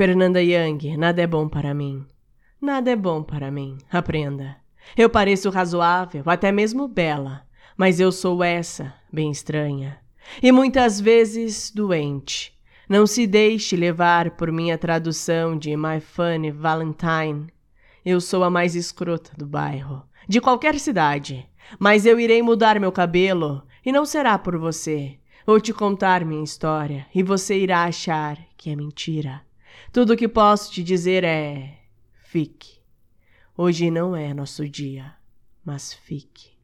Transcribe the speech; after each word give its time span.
Fernanda 0.00 0.42
Young, 0.42 0.96
nada 0.96 1.20
é 1.20 1.26
bom 1.26 1.46
para 1.46 1.74
mim. 1.74 2.06
Nada 2.58 2.90
é 2.90 2.96
bom 2.96 3.22
para 3.22 3.50
mim, 3.50 3.76
aprenda. 3.92 4.56
Eu 4.96 5.10
pareço 5.10 5.50
razoável, 5.50 6.22
até 6.24 6.50
mesmo 6.50 6.88
bela, 6.88 7.42
mas 7.76 8.00
eu 8.00 8.10
sou 8.10 8.42
essa, 8.42 8.94
bem 9.12 9.30
estranha. 9.30 9.98
E 10.42 10.50
muitas 10.50 10.98
vezes 10.98 11.70
doente. 11.70 12.58
Não 12.88 13.06
se 13.06 13.26
deixe 13.26 13.76
levar 13.76 14.30
por 14.38 14.50
minha 14.50 14.78
tradução 14.78 15.54
de 15.54 15.76
My 15.76 16.00
Funny 16.00 16.50
Valentine. 16.50 17.48
Eu 18.02 18.22
sou 18.22 18.42
a 18.42 18.48
mais 18.48 18.74
escrota 18.74 19.32
do 19.36 19.44
bairro, 19.44 20.02
de 20.26 20.40
qualquer 20.40 20.78
cidade. 20.80 21.46
Mas 21.78 22.06
eu 22.06 22.18
irei 22.18 22.40
mudar 22.40 22.80
meu 22.80 22.90
cabelo, 22.90 23.62
e 23.84 23.92
não 23.92 24.06
será 24.06 24.38
por 24.38 24.56
você. 24.56 25.18
Vou 25.44 25.60
te 25.60 25.74
contar 25.74 26.24
minha 26.24 26.42
história, 26.42 27.06
e 27.14 27.22
você 27.22 27.58
irá 27.58 27.84
achar 27.84 28.38
que 28.56 28.70
é 28.70 28.74
mentira. 28.74 29.42
Tudo 29.92 30.12
o 30.12 30.16
que 30.16 30.28
posso 30.28 30.72
te 30.72 30.82
dizer 30.82 31.24
é: 31.24 31.78
fique. 32.24 32.80
Hoje 33.56 33.90
não 33.90 34.14
é 34.16 34.32
nosso 34.32 34.68
dia, 34.68 35.14
mas 35.64 35.92
fique. 35.92 36.59